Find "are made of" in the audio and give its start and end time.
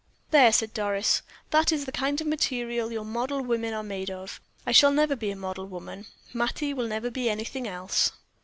3.75-4.41